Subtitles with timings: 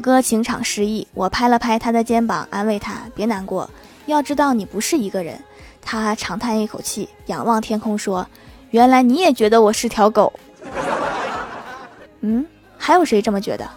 [0.00, 3.68] 哥情场失意我拍了拍他的肩膀安慰他别难过
[4.06, 5.38] 要知道你不是一个人。
[5.82, 8.26] 他长叹一口气仰望天空说
[8.70, 10.32] 原来你也觉得我是条狗。
[12.20, 12.44] 嗯？
[12.76, 13.68] 还有谁这么觉得？